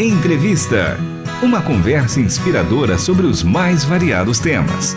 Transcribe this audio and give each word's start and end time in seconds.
Entrevista. 0.00 0.96
Uma 1.42 1.60
conversa 1.60 2.20
inspiradora 2.20 2.96
sobre 2.96 3.26
os 3.26 3.42
mais 3.42 3.84
variados 3.84 4.38
temas. 4.38 4.94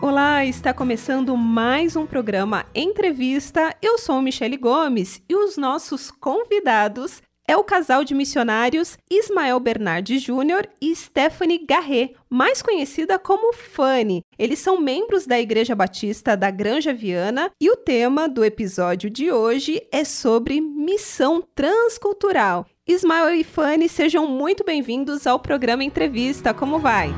Olá, 0.00 0.42
está 0.46 0.72
começando 0.72 1.36
mais 1.36 1.96
um 1.96 2.06
programa 2.06 2.64
Entrevista. 2.74 3.76
Eu 3.82 3.98
sou 3.98 4.22
Michele 4.22 4.56
Gomes 4.56 5.22
e 5.28 5.36
os 5.36 5.58
nossos 5.58 6.10
convidados 6.10 7.20
é 7.48 7.56
o 7.56 7.64
casal 7.64 8.04
de 8.04 8.14
missionários 8.14 8.98
Ismael 9.10 9.58
Bernardi 9.58 10.18
Júnior 10.18 10.68
e 10.80 10.94
Stephanie 10.94 11.64
Garret, 11.66 12.14
mais 12.28 12.60
conhecida 12.60 13.18
como 13.18 13.54
Fanny. 13.54 14.22
Eles 14.38 14.58
são 14.58 14.78
membros 14.78 15.26
da 15.26 15.40
Igreja 15.40 15.74
Batista 15.74 16.36
da 16.36 16.50
Granja 16.50 16.92
Viana 16.92 17.50
e 17.58 17.70
o 17.70 17.76
tema 17.76 18.28
do 18.28 18.44
episódio 18.44 19.08
de 19.08 19.32
hoje 19.32 19.82
é 19.90 20.04
sobre 20.04 20.60
missão 20.60 21.42
transcultural. 21.54 22.66
Ismael 22.86 23.34
e 23.34 23.42
Fanny, 23.42 23.88
sejam 23.88 24.26
muito 24.26 24.62
bem-vindos 24.62 25.26
ao 25.26 25.38
programa 25.38 25.82
Entrevista. 25.82 26.52
Como 26.52 26.78
vai? 26.78 27.10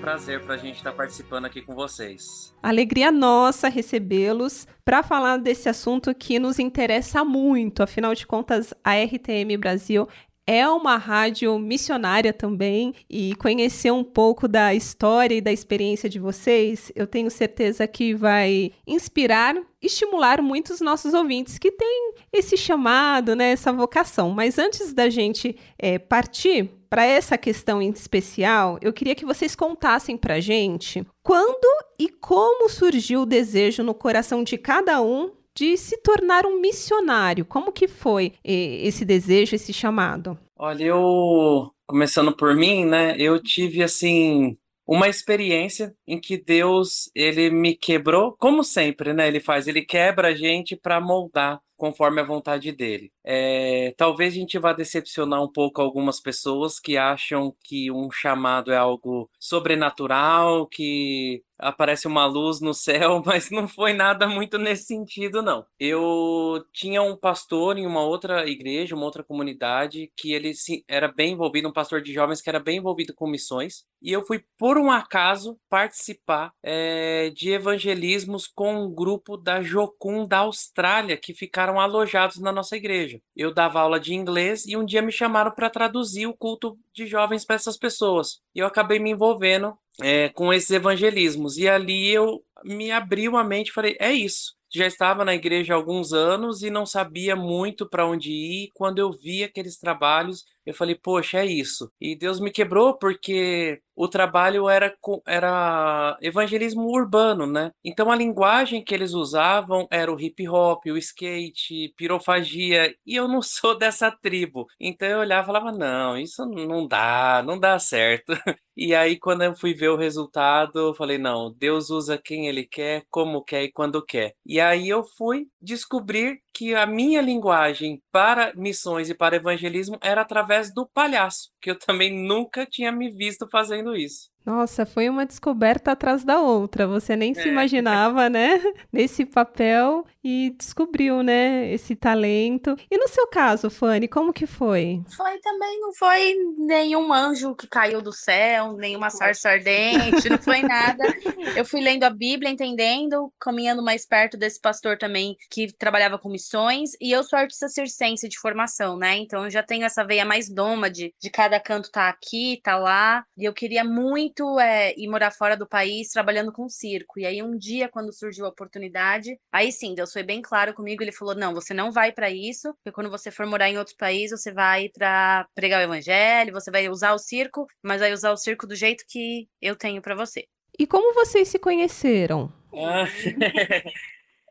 Prazer 0.00 0.40
para 0.40 0.54
a 0.54 0.58
gente 0.58 0.76
estar 0.76 0.90
tá 0.90 0.96
participando 0.96 1.44
aqui 1.44 1.62
com 1.62 1.74
vocês. 1.74 2.52
Alegria 2.62 3.12
nossa 3.12 3.68
recebê-los 3.68 4.66
para 4.84 5.02
falar 5.02 5.36
desse 5.36 5.68
assunto 5.68 6.14
que 6.14 6.38
nos 6.38 6.58
interessa 6.58 7.24
muito. 7.24 7.82
Afinal 7.82 8.14
de 8.14 8.26
contas, 8.26 8.74
a 8.82 8.94
RTM 8.94 9.56
Brasil 9.58 10.08
é 10.46 10.68
uma 10.68 10.96
rádio 10.96 11.58
missionária 11.58 12.32
também 12.32 12.94
e 13.08 13.34
conhecer 13.36 13.92
um 13.92 14.02
pouco 14.02 14.48
da 14.48 14.74
história 14.74 15.34
e 15.34 15.40
da 15.40 15.52
experiência 15.52 16.08
de 16.08 16.18
vocês, 16.18 16.90
eu 16.94 17.06
tenho 17.06 17.30
certeza 17.30 17.86
que 17.86 18.14
vai 18.14 18.72
inspirar, 18.86 19.56
estimular 19.80 20.42
muitos 20.42 20.80
nossos 20.80 21.14
ouvintes 21.14 21.58
que 21.58 21.70
têm 21.70 22.14
esse 22.32 22.56
chamado, 22.56 23.36
né, 23.36 23.52
essa 23.52 23.72
vocação. 23.72 24.30
Mas 24.30 24.58
antes 24.58 24.92
da 24.92 25.08
gente 25.08 25.56
é, 25.78 25.98
partir 25.98 26.70
para 26.88 27.04
essa 27.04 27.38
questão 27.38 27.80
em 27.80 27.90
especial, 27.90 28.76
eu 28.82 28.92
queria 28.92 29.14
que 29.14 29.24
vocês 29.24 29.54
contassem 29.54 30.16
para 30.16 30.40
gente 30.40 31.06
quando 31.22 31.66
e 31.98 32.08
como 32.08 32.68
surgiu 32.68 33.22
o 33.22 33.26
desejo 33.26 33.84
no 33.84 33.94
coração 33.94 34.42
de 34.42 34.58
cada 34.58 35.00
um 35.00 35.30
de 35.60 35.76
se 35.76 35.98
tornar 35.98 36.46
um 36.46 36.58
missionário. 36.58 37.44
Como 37.44 37.70
que 37.70 37.86
foi 37.86 38.32
esse 38.42 39.04
desejo, 39.04 39.54
esse 39.54 39.74
chamado? 39.74 40.38
Olha, 40.56 40.84
eu 40.84 41.70
começando 41.86 42.34
por 42.34 42.56
mim, 42.56 42.86
né? 42.86 43.14
Eu 43.18 43.38
tive 43.42 43.82
assim 43.82 44.56
uma 44.86 45.06
experiência 45.06 45.94
em 46.06 46.18
que 46.18 46.42
Deus 46.42 47.10
ele 47.14 47.50
me 47.50 47.76
quebrou, 47.76 48.34
como 48.38 48.64
sempre, 48.64 49.12
né? 49.12 49.28
Ele 49.28 49.38
faz, 49.38 49.68
ele 49.68 49.82
quebra 49.82 50.28
a 50.28 50.34
gente 50.34 50.74
para 50.74 50.98
moldar 50.98 51.60
conforme 51.76 52.20
a 52.20 52.24
vontade 52.24 52.72
dele. 52.72 53.10
É, 53.24 53.94
talvez 53.98 54.32
a 54.32 54.36
gente 54.36 54.58
vá 54.58 54.72
decepcionar 54.72 55.42
um 55.42 55.50
pouco 55.50 55.80
algumas 55.80 56.20
pessoas 56.20 56.78
que 56.78 56.96
acham 56.96 57.54
que 57.64 57.90
um 57.90 58.10
chamado 58.10 58.72
é 58.72 58.76
algo 58.76 59.30
sobrenatural, 59.38 60.66
que 60.66 61.42
aparece 61.60 62.06
uma 62.06 62.26
luz 62.26 62.60
no 62.60 62.74
céu, 62.74 63.22
mas 63.24 63.50
não 63.50 63.68
foi 63.68 63.92
nada 63.92 64.26
muito 64.26 64.58
nesse 64.58 64.84
sentido, 64.84 65.42
não. 65.42 65.64
Eu 65.78 66.64
tinha 66.72 67.02
um 67.02 67.16
pastor 67.16 67.78
em 67.78 67.86
uma 67.86 68.02
outra 68.02 68.48
igreja, 68.48 68.94
uma 68.94 69.04
outra 69.04 69.22
comunidade, 69.22 70.10
que 70.16 70.32
ele 70.32 70.52
era 70.88 71.08
bem 71.08 71.32
envolvido, 71.32 71.68
um 71.68 71.72
pastor 71.72 72.02
de 72.02 72.12
jovens 72.12 72.40
que 72.40 72.48
era 72.48 72.60
bem 72.60 72.78
envolvido 72.78 73.14
com 73.14 73.26
missões, 73.26 73.84
e 74.02 74.12
eu 74.12 74.24
fui, 74.24 74.42
por 74.58 74.78
um 74.78 74.90
acaso, 74.90 75.58
participar 75.68 76.52
é, 76.62 77.30
de 77.30 77.50
evangelismos 77.50 78.46
com 78.46 78.84
um 78.84 78.94
grupo 78.94 79.36
da 79.36 79.60
Jocum 79.60 80.26
da 80.26 80.38
Austrália, 80.38 81.18
que 81.18 81.34
ficaram 81.34 81.78
alojados 81.78 82.38
na 82.38 82.50
nossa 82.50 82.76
igreja. 82.76 83.20
Eu 83.36 83.52
dava 83.52 83.80
aula 83.80 84.00
de 84.00 84.14
inglês 84.14 84.64
e 84.66 84.74
um 84.74 84.86
dia 84.86 85.02
me 85.02 85.12
chamaram 85.12 85.50
para 85.50 85.68
traduzir 85.68 86.26
o 86.26 86.34
culto 86.34 86.78
de 86.94 87.06
jovens 87.06 87.44
para 87.44 87.56
essas 87.56 87.76
pessoas. 87.76 88.40
E 88.54 88.60
eu 88.60 88.66
acabei 88.66 88.98
me 88.98 89.10
envolvendo 89.10 89.76
é, 90.02 90.28
com 90.30 90.52
esses 90.52 90.70
evangelismos. 90.70 91.56
E 91.56 91.68
ali 91.68 92.10
eu 92.10 92.42
me 92.64 92.90
abri 92.90 93.28
uma 93.28 93.44
mente 93.44 93.68
e 93.68 93.72
falei: 93.72 93.96
é 94.00 94.12
isso. 94.12 94.54
Já 94.72 94.86
estava 94.86 95.24
na 95.24 95.34
igreja 95.34 95.74
há 95.74 95.76
alguns 95.76 96.12
anos 96.12 96.62
e 96.62 96.70
não 96.70 96.86
sabia 96.86 97.34
muito 97.34 97.88
para 97.88 98.06
onde 98.06 98.30
ir. 98.30 98.70
Quando 98.74 99.00
eu 99.00 99.10
vi 99.10 99.42
aqueles 99.42 99.76
trabalhos, 99.76 100.44
eu 100.64 100.74
falei, 100.74 100.94
poxa, 100.94 101.38
é 101.38 101.46
isso. 101.46 101.90
E 102.00 102.16
Deus 102.16 102.40
me 102.40 102.50
quebrou 102.50 102.96
porque 102.98 103.80
o 103.94 104.08
trabalho 104.08 104.68
era, 104.68 104.94
era 105.26 106.16
evangelismo 106.22 106.82
urbano, 106.84 107.46
né? 107.46 107.70
Então 107.84 108.10
a 108.10 108.16
linguagem 108.16 108.82
que 108.82 108.94
eles 108.94 109.12
usavam 109.12 109.86
era 109.90 110.12
o 110.12 110.18
hip 110.18 110.48
hop, 110.48 110.86
o 110.86 110.96
skate, 110.96 111.92
pirofagia, 111.96 112.94
e 113.06 113.14
eu 113.14 113.28
não 113.28 113.42
sou 113.42 113.76
dessa 113.76 114.10
tribo. 114.10 114.66
Então 114.80 115.08
eu 115.08 115.18
olhava 115.18 115.42
e 115.44 115.46
falava, 115.46 115.72
não, 115.72 116.16
isso 116.16 116.46
não 116.46 116.86
dá, 116.86 117.42
não 117.44 117.58
dá 117.58 117.78
certo. 117.78 118.32
E 118.82 118.94
aí, 118.94 119.18
quando 119.18 119.42
eu 119.42 119.54
fui 119.54 119.74
ver 119.74 119.90
o 119.90 119.96
resultado, 119.96 120.78
eu 120.78 120.94
falei: 120.94 121.18
não, 121.18 121.52
Deus 121.52 121.90
usa 121.90 122.16
quem 122.16 122.48
Ele 122.48 122.64
quer, 122.64 123.04
como 123.10 123.44
quer 123.44 123.64
e 123.64 123.72
quando 123.72 124.02
quer. 124.02 124.32
E 124.46 124.58
aí 124.58 124.88
eu 124.88 125.04
fui 125.04 125.48
descobrir 125.60 126.40
que 126.60 126.74
a 126.74 126.84
minha 126.84 127.22
linguagem 127.22 128.02
para 128.12 128.52
missões 128.54 129.08
e 129.08 129.14
para 129.14 129.36
evangelismo 129.36 129.98
era 130.02 130.20
através 130.20 130.70
do 130.74 130.86
palhaço, 130.86 131.50
que 131.58 131.70
eu 131.70 131.78
também 131.78 132.12
nunca 132.14 132.66
tinha 132.66 132.92
me 132.92 133.10
visto 133.10 133.48
fazendo 133.50 133.96
isso. 133.96 134.29
Nossa, 134.44 134.86
foi 134.86 135.08
uma 135.08 135.26
descoberta 135.26 135.92
atrás 135.92 136.24
da 136.24 136.40
outra. 136.40 136.86
Você 136.86 137.14
nem 137.14 137.32
é. 137.32 137.34
se 137.34 137.48
imaginava, 137.48 138.28
né, 138.28 138.60
nesse 138.92 139.24
papel 139.24 140.04
e 140.24 140.54
descobriu, 140.58 141.22
né, 141.22 141.72
esse 141.72 141.94
talento. 141.94 142.76
E 142.90 142.98
no 142.98 143.08
seu 143.08 143.26
caso, 143.26 143.70
Fanny, 143.70 144.08
como 144.08 144.32
que 144.32 144.46
foi? 144.46 145.02
Foi 145.16 145.38
também, 145.40 145.80
não 145.80 145.92
foi 145.94 146.34
nenhum 146.58 147.12
anjo 147.12 147.54
que 147.54 147.66
caiu 147.66 148.02
do 148.02 148.12
céu, 148.12 148.74
nenhuma 148.76 149.10
sarça 149.10 149.50
ardente, 149.50 150.28
não 150.28 150.38
foi 150.38 150.62
nada. 150.62 151.04
Eu 151.56 151.64
fui 151.64 151.80
lendo 151.80 152.04
a 152.04 152.10
Bíblia, 152.10 152.50
entendendo, 152.50 153.32
caminhando 153.40 153.82
mais 153.82 154.06
perto 154.06 154.36
desse 154.36 154.60
pastor 154.60 154.96
também 154.98 155.36
que 155.50 155.72
trabalhava 155.72 156.18
com 156.18 156.28
missões, 156.28 156.92
e 157.00 157.10
eu 157.10 157.24
sou 157.24 157.38
artista 157.38 157.68
circense 157.68 158.28
de 158.28 158.38
formação, 158.38 158.96
né? 158.96 159.16
Então 159.16 159.44
eu 159.44 159.50
já 159.50 159.62
tenho 159.62 159.84
essa 159.84 160.04
veia 160.04 160.24
mais 160.24 160.48
nômade, 160.48 161.12
de 161.20 161.30
cada 161.30 161.58
canto 161.58 161.90
tá 161.90 162.08
aqui, 162.08 162.60
tá 162.62 162.76
lá, 162.76 163.24
e 163.36 163.44
eu 163.44 163.52
queria 163.52 163.82
muito 163.84 164.29
é, 164.60 164.94
ir 164.96 165.08
morar 165.08 165.30
fora 165.30 165.56
do 165.56 165.68
país 165.68 166.08
trabalhando 166.08 166.52
com 166.52 166.68
circo. 166.68 167.18
E 167.18 167.26
aí 167.26 167.42
um 167.42 167.56
dia, 167.56 167.88
quando 167.88 168.12
surgiu 168.12 168.46
a 168.46 168.48
oportunidade, 168.48 169.38
aí 169.52 169.72
sim, 169.72 169.94
Deus 169.94 170.12
foi 170.12 170.22
bem 170.22 170.42
claro 170.42 170.74
comigo, 170.74 171.02
ele 171.02 171.12
falou: 171.12 171.34
"Não, 171.34 171.54
você 171.54 171.74
não 171.74 171.90
vai 171.90 172.12
para 172.12 172.30
isso, 172.30 172.72
porque 172.74 172.92
quando 172.92 173.10
você 173.10 173.30
for 173.30 173.46
morar 173.46 173.68
em 173.68 173.78
outro 173.78 173.94
país, 173.96 174.30
você 174.30 174.52
vai 174.52 174.88
para 174.88 175.46
pregar 175.54 175.80
o 175.80 175.84
evangelho, 175.84 176.52
você 176.52 176.70
vai 176.70 176.88
usar 176.88 177.12
o 177.12 177.18
circo, 177.18 177.66
mas 177.82 178.00
vai 178.00 178.12
usar 178.12 178.32
o 178.32 178.36
circo 178.36 178.66
do 178.66 178.74
jeito 178.74 179.04
que 179.08 179.48
eu 179.60 179.76
tenho 179.76 180.02
para 180.02 180.14
você". 180.14 180.46
E 180.78 180.86
como 180.86 181.14
vocês 181.14 181.48
se 181.48 181.58
conheceram? 181.58 182.52
Ah, 182.72 183.04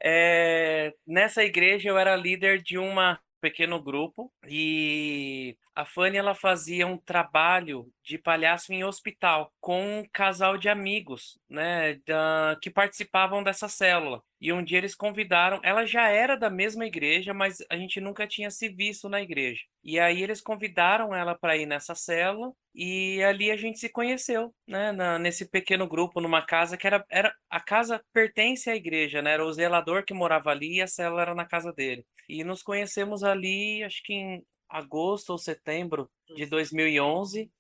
é, 0.03 0.94
nessa 1.07 1.44
igreja 1.44 1.89
eu 1.89 1.97
era 1.97 2.16
líder 2.16 2.62
de 2.62 2.78
uma 2.78 3.19
pequeno 3.39 3.81
grupo 3.81 4.31
e 4.47 5.57
a 5.75 5.85
Fanny 5.85 6.17
ela 6.17 6.35
fazia 6.35 6.85
um 6.85 6.97
trabalho 6.97 7.91
de 8.03 8.17
palhaço 8.17 8.73
em 8.73 8.83
hospital 8.83 9.51
com 9.59 10.00
um 10.00 10.05
casal 10.11 10.57
de 10.57 10.69
amigos, 10.69 11.39
né, 11.50 11.95
da, 12.05 12.57
que 12.61 12.69
participavam 12.69 13.44
dessa 13.44 13.67
célula. 13.67 14.22
E 14.41 14.53
um 14.53 14.63
dia 14.63 14.77
eles 14.77 14.95
convidaram, 14.95 15.59
ela 15.63 15.85
já 15.85 16.07
era 16.09 16.35
da 16.35 16.50
mesma 16.50 16.85
igreja, 16.85 17.33
mas 17.33 17.57
a 17.69 17.75
gente 17.75 18.00
nunca 18.00 18.25
tinha 18.27 18.50
se 18.50 18.69
visto 18.69 19.09
na 19.09 19.22
igreja. 19.22 19.61
E 19.83 20.00
aí 20.00 20.23
eles 20.23 20.41
convidaram 20.41 21.13
ela 21.13 21.35
para 21.35 21.57
ir 21.57 21.66
nessa 21.66 21.94
célula 21.94 22.53
e 22.73 23.22
ali 23.23 23.51
a 23.51 23.57
gente 23.57 23.80
se 23.80 23.89
conheceu, 23.89 24.53
né, 24.68 24.91
na, 24.91 25.19
nesse 25.19 25.50
pequeno 25.50 25.88
grupo, 25.88 26.21
numa 26.21 26.41
casa 26.45 26.77
que 26.77 26.88
era, 26.88 27.03
era 27.09 27.33
a 27.50 27.59
casa 27.59 28.01
pertence 28.13 28.69
à 28.69 28.75
igreja, 28.75 29.21
né, 29.21 29.33
era 29.33 29.45
o 29.45 29.51
zelador 29.51 30.06
que 30.06 30.13
morava 30.13 30.51
ali 30.51 30.77
e 30.77 30.81
a 30.81 30.88
célula 30.88 31.21
era 31.21 31.35
na 31.35 31.45
casa 31.45 31.74
dele. 31.74 32.06
E 32.27 32.44
nos 32.44 32.63
conhecemos 32.63 33.24
ali, 33.24 33.83
acho 33.83 34.01
que 34.03 34.13
em 34.13 34.44
agosto 34.69 35.31
ou 35.31 35.38
setembro 35.38 36.09
de 36.35 36.45
2011 36.45 37.51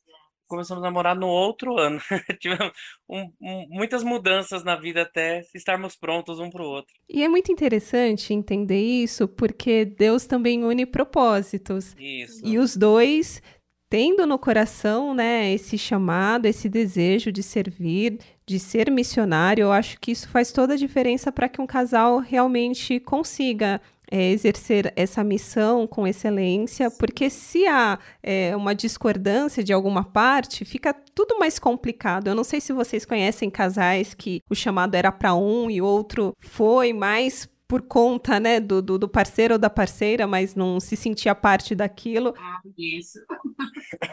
começamos 0.49 0.83
a 0.83 0.87
namorar 0.87 1.15
no 1.15 1.27
outro 1.27 1.77
ano. 1.77 2.01
Tivemos 2.41 2.73
um, 3.07 3.31
um, 3.41 3.67
muitas 3.69 4.03
mudanças 4.03 4.63
na 4.63 4.75
vida 4.75 5.03
até 5.03 5.43
estarmos 5.55 5.95
prontos 5.95 6.39
um 6.39 6.49
para 6.49 6.63
o 6.63 6.67
outro. 6.67 6.93
E 7.07 7.23
é 7.23 7.29
muito 7.29 7.51
interessante 7.51 8.33
entender 8.33 8.81
isso, 8.81 9.27
porque 9.27 9.85
Deus 9.85 10.25
também 10.25 10.65
une 10.65 10.85
propósitos. 10.85 11.95
Isso. 11.97 12.41
E 12.43 12.57
os 12.57 12.75
dois 12.75 13.41
tendo 13.89 14.25
no 14.27 14.37
coração, 14.37 15.15
né, 15.15 15.51
esse 15.51 15.75
chamado, 15.75 16.45
esse 16.45 16.69
desejo 16.69 17.31
de 17.31 17.41
servir, 17.41 18.19
de 18.45 18.59
ser 18.59 18.91
missionário, 18.91 19.63
eu 19.63 19.71
acho 19.71 19.99
que 19.99 20.11
isso 20.11 20.29
faz 20.29 20.51
toda 20.51 20.75
a 20.75 20.77
diferença 20.77 21.31
para 21.31 21.49
que 21.49 21.59
um 21.59 21.65
casal 21.65 22.19
realmente 22.19 22.99
consiga 22.99 23.81
é, 24.11 24.31
exercer 24.31 24.91
essa 24.95 25.23
missão 25.23 25.85
com 25.87 26.07
excelência, 26.07 26.89
porque 26.91 27.29
se 27.29 27.65
há 27.67 27.99
é, 28.21 28.55
uma 28.55 28.73
discordância 28.73 29.63
de 29.63 29.71
alguma 29.71 30.03
parte, 30.03 30.65
fica 30.65 30.93
tudo 30.93 31.37
mais 31.39 31.59
complicado. 31.59 32.27
Eu 32.27 32.35
não 32.35 32.43
sei 32.43 32.59
se 32.59 32.73
vocês 32.73 33.05
conhecem 33.05 33.49
casais 33.49 34.13
que 34.13 34.41
o 34.49 34.55
chamado 34.55 34.95
era 34.95 35.11
para 35.11 35.35
um 35.35 35.69
e 35.69 35.81
o 35.81 35.85
outro 35.85 36.35
foi 36.39 36.93
mais 36.93 37.47
por 37.67 37.83
conta, 37.83 38.39
né, 38.39 38.59
do, 38.59 38.81
do, 38.81 38.97
do, 38.97 39.07
parceiro 39.07 39.53
ou 39.53 39.59
da 39.59 39.69
parceira, 39.69 40.25
mas 40.25 40.55
não 40.55 40.79
se 40.79 40.95
sentia 40.95 41.35
parte 41.35 41.75
daquilo. 41.75 42.33
Ah, 42.35 42.61
isso. 42.75 43.19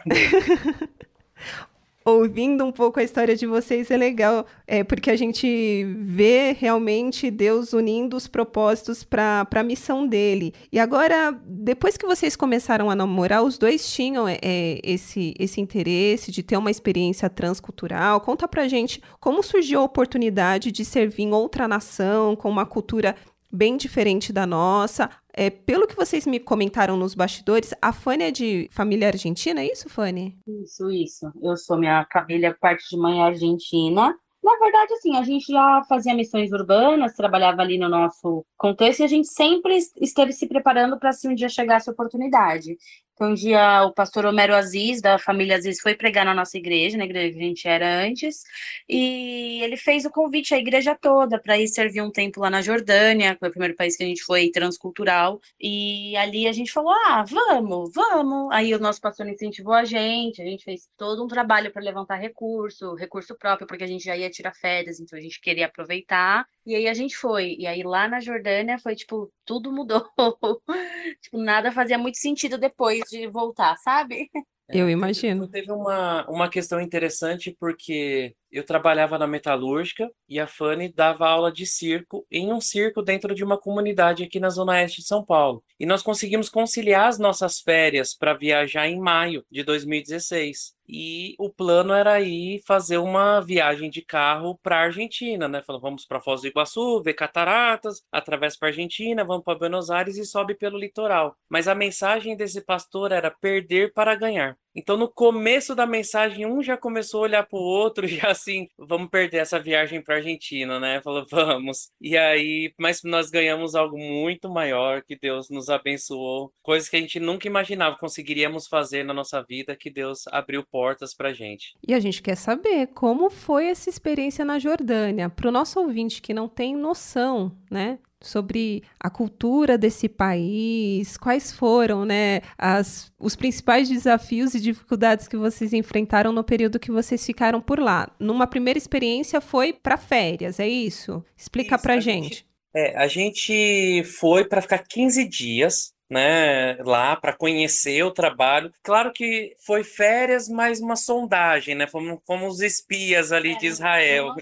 ouvindo 2.07 2.65
um 2.65 2.71
pouco 2.71 3.01
a 3.01 3.03
história 3.03 3.35
de 3.35 3.47
vocês 3.47 3.91
é 3.91 3.97
legal, 3.97 4.47
é, 4.65 4.85
porque 4.85 5.11
a 5.11 5.17
gente 5.17 5.85
vê 5.99 6.53
realmente 6.53 7.33
Deus 7.33 7.73
unindo 7.73 8.17
os 8.17 8.29
propósitos 8.29 9.03
para 9.03 9.45
a 9.53 9.63
missão 9.65 10.07
dele. 10.07 10.55
E 10.71 10.79
agora, 10.79 11.37
depois 11.45 11.97
que 11.97 12.07
vocês 12.07 12.37
começaram 12.37 12.89
a 12.89 12.95
namorar, 12.95 13.43
os 13.43 13.59
dois 13.59 13.93
tinham 13.93 14.29
é, 14.29 14.39
é, 14.41 14.81
esse, 14.85 15.35
esse 15.37 15.61
interesse 15.61 16.31
de 16.31 16.45
ter 16.45 16.57
uma 16.57 16.71
experiência 16.71 17.29
transcultural. 17.29 18.21
Conta 18.21 18.47
pra 18.47 18.69
gente 18.69 19.03
como 19.19 19.43
surgiu 19.43 19.81
a 19.81 19.85
oportunidade 19.85 20.71
de 20.71 20.85
servir 20.85 21.25
em 21.25 21.33
outra 21.33 21.67
nação, 21.67 22.37
com 22.37 22.49
uma 22.49 22.65
cultura 22.65 23.17
bem 23.51 23.77
diferente 23.77 24.33
da 24.33 24.47
nossa. 24.47 25.11
É, 25.39 25.51
pelo 25.51 25.87
que 25.87 25.95
vocês 25.95 26.27
me 26.27 26.41
comentaram 26.41 26.97
nos 26.97 27.15
bastidores, 27.15 27.75
a 27.83 27.93
Fanny 27.93 28.25
é 28.25 28.31
de 28.31 28.69
família 28.73 29.09
argentina, 29.09 29.61
é 29.61 29.71
isso, 29.71 29.87
Fanny? 29.87 30.35
Isso, 30.47 30.91
isso. 30.91 31.31
Eu 31.43 31.59
sou 31.59 31.77
minha 31.77 32.07
família, 32.11 32.57
parte 32.59 32.89
de 32.89 32.97
mãe 32.97 33.21
argentina. 33.21 34.17
Na 34.43 34.59
verdade, 34.59 34.95
assim, 34.95 35.15
a 35.17 35.23
gente 35.23 35.53
já 35.53 35.83
fazia 35.89 36.15
missões 36.15 36.53
urbanas, 36.53 37.15
trabalhava 37.15 37.61
ali 37.61 37.77
no 37.77 37.89
nosso 37.89 38.47
contexto 38.57 39.01
e 39.01 39.03
a 39.03 39.09
gente 39.09 39.29
sempre 39.29 39.77
esteve 40.01 40.33
se 40.33 40.47
preparando 40.47 40.99
para 40.99 41.13
se 41.13 41.29
um 41.29 41.35
dia 41.35 41.51
chegar 41.51 41.77
essa 41.77 41.91
oportunidade. 41.91 42.79
Então, 43.17 43.31
um 43.31 43.35
dia 43.35 43.83
o 43.87 43.95
pastor 43.95 44.27
Homero 44.27 44.55
Aziz, 44.55 45.01
da 45.01 45.19
família 45.19 45.57
Aziz, 45.57 45.81
foi 45.81 45.95
pregar 45.95 46.27
na 46.27 46.35
nossa 46.35 46.59
igreja, 46.59 46.99
na 46.99 47.07
igreja 47.07 47.33
que 47.33 47.39
a 47.39 47.47
gente 47.47 47.67
era 47.67 48.03
antes, 48.05 48.43
e 48.87 49.63
ele 49.63 49.79
fez 49.79 50.05
o 50.05 50.11
convite 50.11 50.55
à 50.55 50.59
igreja 50.59 50.95
toda 50.95 51.41
para 51.41 51.59
ir 51.59 51.67
servir 51.67 52.03
um 52.03 52.11
tempo 52.11 52.41
lá 52.41 52.51
na 52.51 52.61
Jordânia, 52.61 53.33
que 53.33 53.41
foi 53.41 53.49
o 53.49 53.53
primeiro 53.53 53.75
país 53.75 53.97
que 53.97 54.05
a 54.05 54.07
gente 54.07 54.23
foi 54.23 54.51
transcultural, 54.51 55.41
e 55.59 56.15
ali 56.19 56.47
a 56.47 56.53
gente 56.53 56.71
falou: 56.71 56.93
ah, 56.93 57.25
vamos, 57.27 57.91
vamos. 57.95 58.53
Aí 58.53 58.75
o 58.75 58.79
nosso 58.79 59.01
pastor 59.01 59.27
incentivou 59.27 59.73
a 59.73 59.85
gente, 59.85 60.43
a 60.43 60.45
gente 60.45 60.63
fez 60.63 60.87
todo 60.99 61.25
um 61.25 61.29
trabalho 61.29 61.73
para 61.73 61.81
levantar 61.83 62.17
recurso, 62.17 62.95
recurso 62.97 63.35
próprio, 63.35 63.67
porque 63.67 63.85
a 63.85 63.87
gente 63.87 64.05
já 64.05 64.15
ia 64.15 64.29
tirar 64.29 64.55
férias, 64.55 65.01
então 65.01 65.19
a 65.19 65.23
gente 65.23 65.41
queria 65.41 65.67
aproveitar, 65.67 66.47
e 66.67 66.75
aí 66.75 66.87
a 66.87 66.93
gente 66.93 67.17
foi. 67.17 67.57
E 67.59 67.67
aí 67.67 67.83
lá 67.83 68.07
na 68.09 68.21
Jordânia 68.21 68.79
foi 68.79 68.95
tipo, 68.95 69.33
tudo 69.47 69.73
mudou. 69.73 70.07
tipo, 71.23 71.39
nada 71.39 71.73
fazia 71.73 71.97
muito 71.97 72.19
sentido 72.19 72.59
depois 72.59 73.06
de 73.11 73.27
voltar, 73.29 73.77
sabe? 73.79 74.29
Eu 74.69 74.91
imagino. 74.91 75.49
Teve 75.49 75.71
uma, 75.71 76.29
uma 76.29 76.51
questão 76.51 76.81
interessante 76.81 77.57
porque 77.59 78.35
eu 78.51 78.65
trabalhava 78.65 79.19
na 79.19 79.27
metalúrgica 79.27 80.11
e 80.29 80.39
a 80.39 80.47
Fanny 80.47 80.93
dava 80.93 81.29
aula 81.29 81.53
de 81.53 81.67
circo 81.67 82.27
em 82.31 82.53
um 82.53 82.61
circo 82.61 83.03
dentro 83.03 83.35
de 83.35 83.45
uma 83.45 83.59
comunidade 83.59 84.25
aqui 84.25 84.41
na 84.41 84.51
zona 84.51 84.73
oeste 84.73 85.01
de 85.01 85.07
São 85.07 85.25
Paulo. 85.25 85.63
E 85.79 85.87
nós 85.87 86.03
conseguimos 86.03 86.49
conciliar 86.49 87.09
as 87.09 87.19
nossas 87.19 87.61
férias 87.61 88.15
para 88.15 88.35
viajar 88.35 88.89
em 88.89 88.99
maio 88.99 89.45
de 89.51 89.63
2016 89.63 90.77
e 90.89 91.35
o 91.39 91.51
plano 91.51 91.93
era 91.93 92.21
ir 92.21 92.63
fazer 92.67 92.99
uma 92.99 93.41
viagem 93.41 93.91
de 93.91 94.03
carro 94.03 94.59
para 94.63 94.77
a 94.77 94.85
Argentina, 94.85 95.49
né? 95.49 95.63
Falou, 95.63 95.81
vamos 95.81 96.07
para 96.07 96.21
Foz 96.21 96.43
do 96.43 96.47
Iguaçu, 96.47 97.03
ver 97.03 97.15
cataratas, 97.15 98.03
atravessa 98.13 98.57
para 98.59 98.69
a 98.69 98.71
Argentina, 98.71 99.25
vamos 99.25 99.45
para 99.45 99.59
Buenos 99.59 99.91
Aires 99.91 100.17
e 100.17 100.25
sobe 100.25 100.55
pelo 100.55 100.79
litoral. 100.79 101.37
Mas 101.49 101.67
a 101.69 101.75
mensagem 101.75 102.37
desse 102.37 102.61
pastor 102.65 103.13
era 103.13 103.31
perder 103.31 103.93
para 103.93 104.15
ganhar. 104.15 104.57
Então, 104.77 104.97
no 104.97 105.09
começo 105.09 105.75
da 105.75 105.87
mensagem, 105.87 106.45
um 106.45 106.63
já 106.63 106.77
começou 106.77 107.21
a 107.21 107.23
olhar 107.23 107.47
para 107.47 107.59
o 107.59 107.63
outro, 107.63 108.07
já 108.07 108.31
assim, 108.31 108.69
vamos 108.79 109.09
perder 109.09 109.39
essa 109.39 109.59
viagem 109.59 110.03
para 110.03 110.17
a 110.17 110.19
Argentina, 110.19 110.79
né? 110.79 111.01
Falou, 111.03 111.25
vamos. 111.31 111.91
E 111.99 112.17
aí, 112.17 112.73
mas 112.79 113.01
nós 113.03 113.31
ganhamos 113.31 113.75
algo 113.75 113.99
muito 113.99 114.51
maior, 114.51 115.03
que 115.03 115.19
Deus 115.19 115.49
nos 115.49 115.71
abençoou, 115.71 116.53
coisas 116.63 116.89
que 116.89 116.97
a 116.97 117.01
gente 117.01 117.19
nunca 117.19 117.47
imaginava 117.47 117.97
conseguiríamos 117.97 118.67
fazer 118.69 119.03
na 119.03 119.15
nossa 119.15 119.43
vida, 119.43 119.75
que 119.75 119.89
Deus 119.89 120.27
abriu 120.29 120.63
portas 120.63 121.15
para 121.15 121.33
gente. 121.33 121.75
E 121.87 121.95
a 121.95 122.01
gente 122.01 122.21
quer 122.21 122.37
saber 122.37 122.89
como 122.89 123.31
foi 123.31 123.69
essa 123.69 123.89
experiência 123.89 124.45
na 124.45 124.59
Jordânia. 124.59 125.31
Para 125.31 125.49
o 125.49 125.53
nosso 125.53 125.81
ouvinte 125.81 126.21
que 126.21 126.35
não 126.35 126.49
tem 126.49 126.77
noção, 126.77 127.57
né? 127.71 127.99
Sobre 128.23 128.83
a 128.99 129.11
cultura 129.11 129.77
desse 129.77 130.09
país, 130.09 131.17
quais 131.17 131.53
foram, 131.53 132.05
né, 132.05 132.41
as, 132.57 133.13
os 133.19 133.37
principais 133.37 133.89
desafios 133.89 134.55
e 134.55 134.61
dificuldades 134.61 135.29
que 135.29 135.37
vocês 135.37 135.73
enfrentaram 135.73 136.33
no 136.33 136.45
período 136.45 136.81
que 136.81 136.91
vocês 136.91 137.25
ficaram 137.25 137.61
por 137.61 137.79
lá. 137.79 138.11
Numa 138.19 138.47
primeira 138.47 138.79
experiência 138.79 139.41
foi 139.41 139.73
para 139.73 139.97
férias, 139.97 140.59
é 140.59 140.69
isso? 140.69 141.25
Explica 141.37 141.79
para 141.79 142.01
gente. 142.01 142.25
gente. 142.25 142.47
É, 142.75 142.97
a 142.99 143.07
gente 143.07 144.05
foi 144.05 144.45
para 144.45 144.61
ficar 144.61 144.79
15 144.79 145.27
dias 145.27 145.96
né, 146.09 146.77
lá 146.83 147.17
para 147.17 147.33
conhecer 147.33 148.03
o 148.05 148.11
trabalho. 148.11 148.73
Claro 148.83 149.13
que 149.13 149.55
foi 149.59 149.83
férias, 149.83 150.49
mas 150.49 150.81
uma 150.81 150.97
sondagem, 150.97 151.75
né? 151.75 151.87
Fomos, 151.87 152.21
fomos 152.27 152.61
espias 152.61 153.33
ali 153.33 153.53
é, 153.53 153.59
de 153.59 153.67
Israel. 153.67 154.35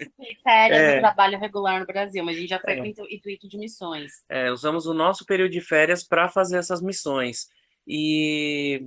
Férias 0.43 0.81
é. 0.81 1.01
trabalho 1.01 1.39
regular 1.39 1.81
no 1.81 1.87
Brasil, 1.87 2.25
mas 2.25 2.37
a 2.37 2.41
gente 2.41 2.51
já 2.51 2.61
foi 2.61 2.75
é. 2.75 2.77
com 2.77 2.85
intuito 2.87 3.49
de 3.49 3.59
missões. 3.59 4.13
É, 4.29 4.51
usamos 4.51 4.87
o 4.87 4.95
nosso 4.95 5.25
período 5.25 5.53
de 5.53 5.61
férias 5.61 6.03
para 6.03 6.29
fazer 6.29 6.59
essas 6.59 6.83
missões. 6.83 7.49
E 7.87 8.87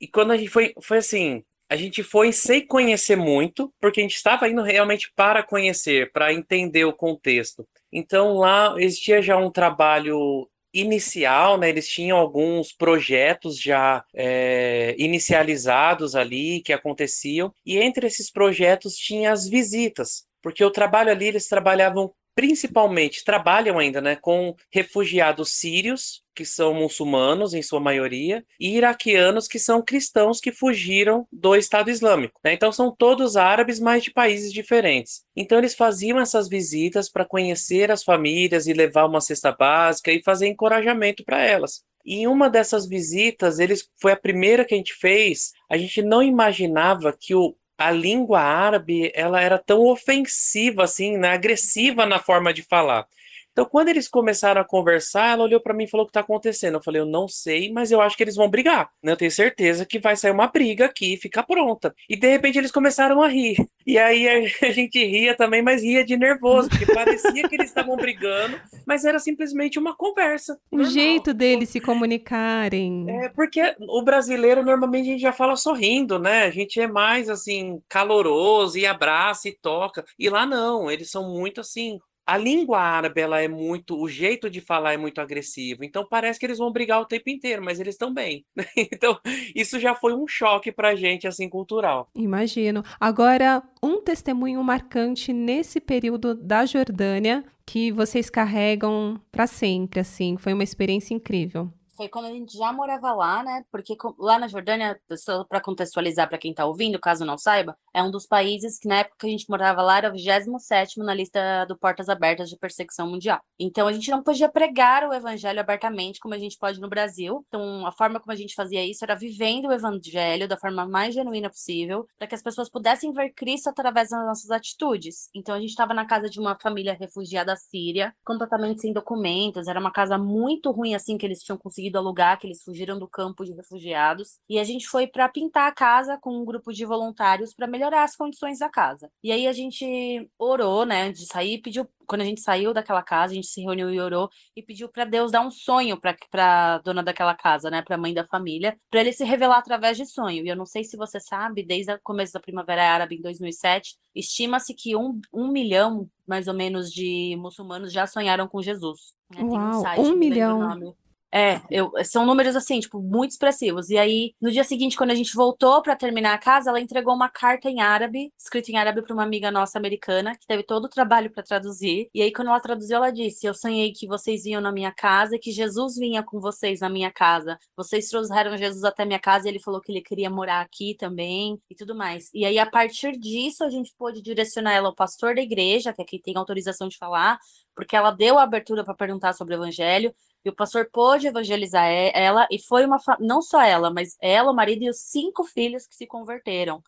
e 0.00 0.08
quando 0.08 0.32
a 0.32 0.36
gente 0.36 0.50
foi, 0.50 0.74
foi 0.82 0.98
assim, 0.98 1.42
a 1.68 1.76
gente 1.76 2.02
foi 2.02 2.30
sem 2.30 2.66
conhecer 2.66 3.16
muito, 3.16 3.72
porque 3.80 4.00
a 4.00 4.02
gente 4.02 4.16
estava 4.16 4.48
indo 4.48 4.62
realmente 4.62 5.10
para 5.16 5.42
conhecer, 5.42 6.12
para 6.12 6.32
entender 6.32 6.84
o 6.84 6.92
contexto. 6.92 7.66
Então 7.90 8.34
lá 8.34 8.74
existia 8.78 9.22
já 9.22 9.36
um 9.36 9.50
trabalho 9.50 10.48
inicial, 10.74 11.56
né, 11.56 11.68
eles 11.68 11.88
tinham 11.88 12.18
alguns 12.18 12.72
projetos 12.72 13.60
já 13.60 14.04
é, 14.12 14.96
inicializados 14.98 16.16
ali 16.16 16.60
que 16.60 16.72
aconteciam, 16.72 17.54
e 17.64 17.78
entre 17.78 18.06
esses 18.08 18.30
projetos 18.30 18.96
tinha 18.96 19.32
as 19.32 19.48
visitas, 19.48 20.26
porque 20.42 20.64
o 20.64 20.70
trabalho 20.70 21.10
ali 21.10 21.26
eles 21.26 21.48
trabalhavam 21.48 22.12
principalmente 22.34 23.24
trabalham 23.24 23.78
ainda 23.78 24.00
né, 24.00 24.16
com 24.16 24.54
refugiados 24.70 25.52
sírios, 25.52 26.22
que 26.34 26.44
são 26.44 26.74
muçulmanos 26.74 27.54
em 27.54 27.62
sua 27.62 27.78
maioria, 27.78 28.44
e 28.58 28.76
iraquianos, 28.76 29.46
que 29.46 29.58
são 29.58 29.80
cristãos 29.80 30.40
que 30.40 30.50
fugiram 30.50 31.26
do 31.32 31.54
Estado 31.54 31.90
Islâmico. 31.90 32.40
Né? 32.42 32.52
Então 32.52 32.72
são 32.72 32.94
todos 32.94 33.36
árabes, 33.36 33.78
mas 33.78 34.02
de 34.02 34.10
países 34.10 34.52
diferentes. 34.52 35.22
Então 35.36 35.58
eles 35.58 35.74
faziam 35.74 36.18
essas 36.18 36.48
visitas 36.48 37.08
para 37.08 37.24
conhecer 37.24 37.90
as 37.90 38.02
famílias 38.02 38.66
e 38.66 38.72
levar 38.72 39.06
uma 39.06 39.20
cesta 39.20 39.52
básica 39.52 40.10
e 40.10 40.22
fazer 40.22 40.48
encorajamento 40.48 41.24
para 41.24 41.40
elas. 41.40 41.84
E 42.04 42.16
em 42.16 42.26
uma 42.26 42.50
dessas 42.50 42.86
visitas, 42.86 43.58
eles 43.58 43.88
foi 43.98 44.12
a 44.12 44.16
primeira 44.16 44.64
que 44.64 44.74
a 44.74 44.76
gente 44.76 44.92
fez. 44.92 45.52
A 45.70 45.78
gente 45.78 46.02
não 46.02 46.22
imaginava 46.22 47.16
que 47.18 47.34
o 47.34 47.56
a 47.78 47.90
língua 47.90 48.40
árabe 48.40 49.10
ela 49.14 49.40
era 49.40 49.58
tão 49.58 49.86
ofensiva 49.86 50.84
assim, 50.84 51.16
né, 51.18 51.30
agressiva 51.32 52.06
na 52.06 52.18
forma 52.18 52.52
de 52.54 52.62
falar. 52.62 53.06
Então, 53.54 53.64
quando 53.64 53.88
eles 53.88 54.08
começaram 54.08 54.60
a 54.60 54.64
conversar, 54.64 55.28
ela 55.28 55.44
olhou 55.44 55.60
para 55.60 55.72
mim 55.72 55.84
e 55.84 55.88
falou 55.88 56.02
o 56.02 56.06
que 56.08 56.10
está 56.10 56.20
acontecendo. 56.20 56.74
Eu 56.74 56.82
falei, 56.82 57.00
eu 57.00 57.06
não 57.06 57.28
sei, 57.28 57.72
mas 57.72 57.92
eu 57.92 58.00
acho 58.00 58.16
que 58.16 58.24
eles 58.24 58.34
vão 58.34 58.50
brigar. 58.50 58.90
Né? 59.00 59.12
Eu 59.12 59.16
tenho 59.16 59.30
certeza 59.30 59.86
que 59.86 60.00
vai 60.00 60.16
sair 60.16 60.32
uma 60.32 60.48
briga 60.48 60.86
aqui, 60.86 61.16
fica 61.16 61.40
pronta. 61.40 61.94
E 62.10 62.16
de 62.16 62.28
repente 62.28 62.58
eles 62.58 62.72
começaram 62.72 63.22
a 63.22 63.28
rir. 63.28 63.56
E 63.86 63.96
aí 63.96 64.26
a 64.60 64.70
gente 64.72 64.98
ria 65.04 65.36
também, 65.36 65.62
mas 65.62 65.84
ria 65.84 66.04
de 66.04 66.16
nervoso, 66.16 66.68
porque 66.68 66.84
parecia 66.92 67.48
que 67.48 67.54
eles 67.54 67.68
estavam 67.68 67.96
brigando, 67.96 68.60
mas 68.84 69.04
era 69.04 69.20
simplesmente 69.20 69.78
uma 69.78 69.94
conversa. 69.94 70.58
O 70.72 70.78
normal. 70.78 70.92
jeito 70.92 71.32
deles 71.32 71.68
se 71.68 71.80
comunicarem. 71.80 73.06
É, 73.08 73.28
porque 73.28 73.76
o 73.88 74.02
brasileiro 74.02 74.64
normalmente 74.64 75.08
a 75.08 75.12
gente 75.12 75.22
já 75.22 75.32
fala 75.32 75.54
sorrindo, 75.54 76.18
né? 76.18 76.42
A 76.42 76.50
gente 76.50 76.80
é 76.80 76.88
mais 76.88 77.30
assim, 77.30 77.80
caloroso 77.88 78.76
e 78.76 78.84
abraça 78.84 79.48
e 79.48 79.52
toca. 79.52 80.04
E 80.18 80.28
lá 80.28 80.44
não, 80.44 80.90
eles 80.90 81.08
são 81.08 81.30
muito 81.30 81.60
assim, 81.60 82.00
a 82.26 82.36
língua 82.36 82.80
árabe 82.80 83.20
ela 83.20 83.40
é 83.40 83.48
muito, 83.48 84.00
o 84.00 84.08
jeito 84.08 84.48
de 84.48 84.60
falar 84.60 84.94
é 84.94 84.96
muito 84.96 85.20
agressivo. 85.20 85.84
Então 85.84 86.06
parece 86.08 86.38
que 86.38 86.46
eles 86.46 86.58
vão 86.58 86.72
brigar 86.72 87.00
o 87.00 87.06
tempo 87.06 87.28
inteiro, 87.28 87.62
mas 87.62 87.80
eles 87.80 87.94
estão 87.94 88.12
bem. 88.12 88.44
Então 88.94 89.18
isso 89.54 89.78
já 89.78 89.94
foi 89.94 90.14
um 90.14 90.26
choque 90.26 90.70
para 90.70 90.94
gente 90.94 91.26
assim 91.26 91.48
cultural. 91.48 92.08
Imagino. 92.14 92.82
Agora 93.00 93.62
um 93.82 94.00
testemunho 94.00 94.62
marcante 94.62 95.32
nesse 95.32 95.80
período 95.80 96.34
da 96.34 96.64
Jordânia 96.66 97.44
que 97.66 97.90
vocês 97.90 98.28
carregam 98.28 99.20
para 99.32 99.46
sempre, 99.46 100.00
assim, 100.00 100.36
foi 100.36 100.52
uma 100.52 100.62
experiência 100.62 101.14
incrível. 101.14 101.72
Foi 101.96 102.08
quando 102.08 102.26
a 102.26 102.30
gente 102.30 102.56
já 102.56 102.72
morava 102.72 103.12
lá, 103.12 103.42
né? 103.42 103.64
Porque 103.70 103.96
lá 104.18 104.38
na 104.38 104.48
Jordânia, 104.48 105.00
só 105.16 105.44
para 105.44 105.60
contextualizar 105.60 106.28
para 106.28 106.38
quem 106.38 106.50
está 106.50 106.66
ouvindo, 106.66 106.98
caso 106.98 107.24
não 107.24 107.38
saiba, 107.38 107.76
é 107.92 108.02
um 108.02 108.10
dos 108.10 108.26
países 108.26 108.78
que 108.78 108.88
na 108.88 108.98
época 108.98 109.16
que 109.20 109.26
a 109.26 109.30
gente 109.30 109.48
morava 109.48 109.80
lá 109.82 109.98
era 109.98 110.08
o 110.08 110.12
27 110.12 110.98
na 110.98 111.14
lista 111.14 111.64
do 111.66 111.78
Portas 111.78 112.08
Abertas 112.08 112.48
de 112.48 112.58
Perseguição 112.58 113.08
Mundial. 113.08 113.40
Então 113.58 113.86
a 113.86 113.92
gente 113.92 114.10
não 114.10 114.22
podia 114.22 114.48
pregar 114.48 115.08
o 115.08 115.14
evangelho 115.14 115.60
abertamente 115.60 116.18
como 116.18 116.34
a 116.34 116.38
gente 116.38 116.58
pode 116.58 116.80
no 116.80 116.88
Brasil. 116.88 117.44
Então 117.48 117.86
a 117.86 117.92
forma 117.92 118.18
como 118.18 118.32
a 118.32 118.36
gente 118.36 118.54
fazia 118.54 118.84
isso 118.84 119.04
era 119.04 119.14
vivendo 119.14 119.68
o 119.68 119.72
evangelho 119.72 120.48
da 120.48 120.56
forma 120.56 120.86
mais 120.86 121.14
genuína 121.14 121.48
possível, 121.48 122.06
para 122.18 122.26
que 122.26 122.34
as 122.34 122.42
pessoas 122.42 122.68
pudessem 122.68 123.12
ver 123.12 123.30
Cristo 123.30 123.68
através 123.68 124.10
das 124.10 124.26
nossas 124.26 124.50
atitudes. 124.50 125.28
Então 125.34 125.54
a 125.54 125.60
gente 125.60 125.70
estava 125.70 125.94
na 125.94 126.04
casa 126.04 126.28
de 126.28 126.40
uma 126.40 126.58
família 126.60 126.96
refugiada 126.98 127.54
síria, 127.56 128.14
completamente 128.24 128.80
sem 128.80 128.92
documentos, 128.92 129.68
era 129.68 129.78
uma 129.78 129.92
casa 129.92 130.18
muito 130.18 130.70
ruim 130.70 130.94
assim 130.94 131.16
que 131.16 131.24
eles 131.24 131.42
tinham 131.42 131.58
conseguido 131.58 131.83
alugar, 131.92 132.38
que 132.38 132.46
eles 132.46 132.62
fugiram 132.62 132.98
do 132.98 133.08
campo 133.08 133.44
de 133.44 133.52
refugiados. 133.52 134.38
E 134.48 134.58
a 134.58 134.64
gente 134.64 134.86
foi 134.86 135.06
para 135.06 135.28
pintar 135.28 135.68
a 135.68 135.74
casa 135.74 136.18
com 136.20 136.30
um 136.30 136.44
grupo 136.44 136.72
de 136.72 136.84
voluntários 136.84 137.54
para 137.54 137.66
melhorar 137.66 138.04
as 138.04 138.16
condições 138.16 138.58
da 138.58 138.68
casa. 138.68 139.10
E 139.22 139.32
aí 139.32 139.46
a 139.46 139.52
gente 139.52 140.28
orou, 140.38 140.84
né, 140.84 141.12
de 141.12 141.26
sair, 141.26 141.58
pediu 141.58 141.88
quando 142.06 142.20
a 142.20 142.24
gente 142.24 142.40
saiu 142.40 142.72
daquela 142.72 143.02
casa, 143.02 143.32
a 143.32 143.34
gente 143.34 143.46
se 143.46 143.62
reuniu 143.62 143.90
e 143.90 144.00
orou 144.00 144.28
e 144.54 144.62
pediu 144.62 144.88
para 144.88 145.04
Deus 145.04 145.32
dar 145.32 145.40
um 145.40 145.50
sonho 145.50 145.98
para 145.98 146.78
dona 146.78 147.02
daquela 147.02 147.34
casa, 147.34 147.70
né, 147.70 147.82
para 147.82 147.96
mãe 147.96 148.12
da 148.14 148.26
família, 148.26 148.78
para 148.90 149.00
ele 149.00 149.12
se 149.12 149.24
revelar 149.24 149.58
através 149.58 149.96
de 149.96 150.06
sonho. 150.06 150.44
E 150.44 150.48
eu 150.48 150.56
não 150.56 150.66
sei 150.66 150.84
se 150.84 150.96
você 150.96 151.18
sabe, 151.18 151.64
desde 151.64 151.92
o 151.92 152.00
começo 152.02 152.32
da 152.32 152.40
Primavera 152.40 152.82
Árabe 152.82 153.16
em 153.16 153.22
2007, 153.22 153.96
estima-se 154.14 154.74
que 154.74 154.94
um, 154.96 155.20
um 155.32 155.48
milhão, 155.48 156.08
mais 156.26 156.46
ou 156.46 156.54
menos, 156.54 156.92
de 156.92 157.36
muçulmanos 157.38 157.92
já 157.92 158.06
sonharam 158.06 158.46
com 158.46 158.62
Jesus. 158.62 159.14
Né? 159.34 159.42
Uau, 159.42 159.78
um, 159.78 159.82
site, 159.82 160.00
um 160.00 160.16
milhão. 160.16 160.94
É, 161.34 161.60
eu, 161.68 161.90
são 162.04 162.24
números 162.24 162.54
assim, 162.54 162.78
tipo, 162.78 163.00
muito 163.00 163.32
expressivos. 163.32 163.90
E 163.90 163.98
aí, 163.98 164.34
no 164.40 164.52
dia 164.52 164.62
seguinte, 164.62 164.96
quando 164.96 165.10
a 165.10 165.16
gente 165.16 165.34
voltou 165.34 165.82
para 165.82 165.96
terminar 165.96 166.32
a 166.32 166.38
casa, 166.38 166.70
ela 166.70 166.80
entregou 166.80 167.12
uma 167.12 167.28
carta 167.28 167.68
em 167.68 167.80
árabe, 167.80 168.32
escrita 168.38 168.70
em 168.70 168.76
árabe 168.76 169.02
para 169.02 169.12
uma 169.12 169.24
amiga 169.24 169.50
nossa 169.50 169.76
americana, 169.76 170.36
que 170.36 170.46
teve 170.46 170.62
todo 170.62 170.84
o 170.84 170.88
trabalho 170.88 171.32
para 171.32 171.42
traduzir. 171.42 172.08
E 172.14 172.22
aí, 172.22 172.32
quando 172.32 172.48
ela 172.48 172.60
traduziu, 172.60 172.98
ela 172.98 173.10
disse: 173.10 173.46
Eu 173.46 173.52
sonhei 173.52 173.90
que 173.92 174.06
vocês 174.06 174.44
vinham 174.44 174.60
na 174.60 174.70
minha 174.70 174.92
casa 174.92 175.36
que 175.36 175.50
Jesus 175.50 175.96
vinha 175.96 176.22
com 176.22 176.38
vocês 176.38 176.78
na 176.80 176.88
minha 176.88 177.10
casa. 177.10 177.58
Vocês 177.76 178.08
trouxeram 178.08 178.56
Jesus 178.56 178.84
até 178.84 179.04
minha 179.04 179.18
casa 179.18 179.48
e 179.48 179.50
ele 179.50 179.58
falou 179.58 179.80
que 179.80 179.90
ele 179.90 180.02
queria 180.02 180.30
morar 180.30 180.60
aqui 180.60 180.94
também 180.96 181.60
e 181.68 181.74
tudo 181.74 181.96
mais. 181.96 182.30
E 182.32 182.44
aí, 182.44 182.60
a 182.60 182.66
partir 182.66 183.18
disso, 183.18 183.64
a 183.64 183.70
gente 183.70 183.92
pôde 183.98 184.22
direcionar 184.22 184.72
ela 184.72 184.86
ao 184.86 184.94
pastor 184.94 185.34
da 185.34 185.42
igreja, 185.42 185.92
que 185.92 186.00
é 186.00 186.04
quem 186.04 186.20
tem 186.20 186.36
autorização 186.36 186.86
de 186.86 186.96
falar, 186.96 187.40
porque 187.74 187.96
ela 187.96 188.10
deu 188.10 188.38
a 188.38 188.42
abertura 188.42 188.84
para 188.84 188.94
perguntar 188.94 189.32
sobre 189.32 189.54
o 189.54 189.58
evangelho. 189.58 190.14
E 190.44 190.50
o 190.50 190.54
pastor 190.54 190.88
pôde 190.92 191.26
evangelizar 191.26 191.86
ela, 191.86 192.46
e 192.50 192.62
foi 192.62 192.84
uma. 192.84 192.98
Não 193.18 193.40
só 193.40 193.62
ela, 193.62 193.90
mas 193.90 194.16
ela, 194.20 194.52
o 194.52 194.54
marido 194.54 194.82
e 194.82 194.90
os 194.90 194.98
cinco 194.98 195.42
filhos 195.44 195.86
que 195.86 195.94
se 195.94 196.06
converteram. 196.06 196.82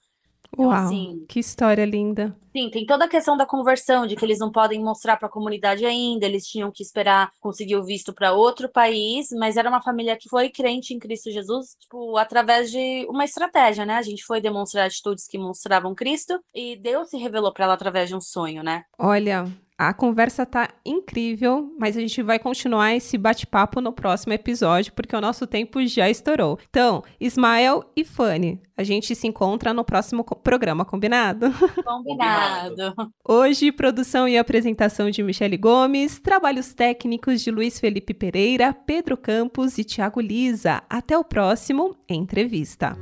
Então, 0.52 0.66
Uau, 0.66 0.86
assim, 0.86 1.24
que 1.28 1.40
história 1.40 1.84
linda. 1.84 2.36
Sim, 2.56 2.70
tem 2.70 2.86
toda 2.86 3.04
a 3.04 3.08
questão 3.08 3.36
da 3.36 3.44
conversão, 3.44 4.06
de 4.06 4.16
que 4.16 4.24
eles 4.24 4.38
não 4.38 4.50
podem 4.50 4.82
mostrar 4.82 5.16
para 5.16 5.28
a 5.28 5.30
comunidade 5.30 5.84
ainda, 5.84 6.24
eles 6.24 6.46
tinham 6.46 6.70
que 6.70 6.82
esperar 6.82 7.30
conseguir 7.40 7.76
o 7.76 7.84
visto 7.84 8.14
para 8.14 8.32
outro 8.32 8.68
país, 8.68 9.28
mas 9.32 9.56
era 9.56 9.68
uma 9.68 9.82
família 9.82 10.16
que 10.16 10.28
foi 10.28 10.48
crente 10.48 10.94
em 10.94 10.98
Cristo 10.98 11.30
Jesus, 11.30 11.76
tipo, 11.78 12.16
através 12.16 12.70
de 12.70 13.06
uma 13.08 13.24
estratégia, 13.24 13.84
né? 13.84 13.94
A 13.94 14.02
gente 14.02 14.24
foi 14.24 14.40
demonstrar 14.40 14.86
atitudes 14.86 15.26
que 15.26 15.38
mostravam 15.38 15.94
Cristo 15.94 16.40
e 16.54 16.76
Deus 16.76 17.10
se 17.10 17.18
revelou 17.18 17.52
para 17.52 17.64
ela 17.64 17.74
através 17.74 18.08
de 18.08 18.16
um 18.16 18.20
sonho, 18.20 18.62
né? 18.62 18.84
Olha, 18.98 19.46
a 19.78 19.92
conversa 19.92 20.46
tá 20.46 20.70
incrível, 20.84 21.74
mas 21.78 21.96
a 21.96 22.00
gente 22.00 22.22
vai 22.22 22.38
continuar 22.38 22.94
esse 22.94 23.18
bate-papo 23.18 23.80
no 23.80 23.92
próximo 23.92 24.32
episódio, 24.32 24.92
porque 24.94 25.14
o 25.14 25.20
nosso 25.20 25.46
tempo 25.46 25.84
já 25.86 26.08
estourou. 26.08 26.58
Então, 26.70 27.02
Ismael 27.20 27.84
e 27.94 28.02
Fanny, 28.02 28.60
a 28.74 28.82
gente 28.82 29.14
se 29.14 29.26
encontra 29.26 29.74
no 29.74 29.84
próximo 29.84 30.24
programa, 30.24 30.84
combinado? 30.84 31.52
Combinado. 31.84 32.94
Hoje, 33.22 33.70
produção 33.70 34.26
e 34.26 34.38
apresentação 34.38 35.10
de 35.10 35.22
Michele 35.22 35.58
Gomes, 35.58 36.18
trabalhos 36.18 36.72
técnicos 36.72 37.42
de 37.42 37.50
Luiz 37.50 37.78
Felipe 37.78 38.14
Pereira, 38.14 38.72
Pedro 38.72 39.16
Campos 39.16 39.76
e 39.76 39.84
Tiago 39.84 40.20
Lisa. 40.20 40.82
Até 40.88 41.18
o 41.18 41.24
próximo 41.24 41.94
Entrevista. 42.08 42.96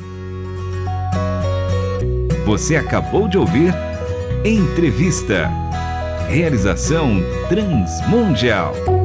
Você 2.44 2.76
acabou 2.76 3.28
de 3.28 3.38
ouvir 3.38 3.72
Entrevista. 4.44 5.48
Realização 6.28 7.22
Transmundial. 7.48 9.03